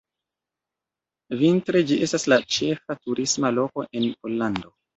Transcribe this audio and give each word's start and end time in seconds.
Vintre, 1.41 1.83
ĝi 1.91 1.99
estas 2.07 2.27
la 2.35 2.41
ĉefa 2.57 2.99
turisma 3.07 3.55
loko 3.61 3.89
en 3.95 4.13
Pollando. 4.21 4.77